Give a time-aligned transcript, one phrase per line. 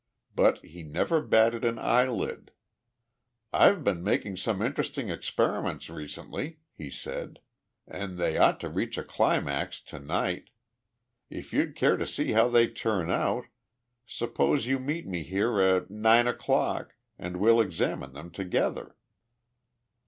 [0.35, 2.49] But he never batted an eyelid.
[3.53, 7.39] 'I've been making some interesting experiments recently,' he said,
[7.85, 10.49] 'and they ought to reach a climax to night.
[11.29, 13.45] If you'd care to see how they turn out,
[14.07, 18.95] suppose you meet me here at nine o'clock and we'll examine them together.'"